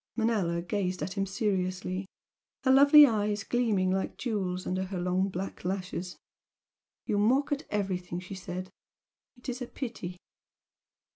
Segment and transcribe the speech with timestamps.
[0.15, 2.07] Manella gazed at him seriously
[2.63, 6.17] her lovely eyes gleaming like jewels under her long black lashes.
[7.05, 8.71] "You mock at everything," she said
[9.37, 10.17] "It is a pity!"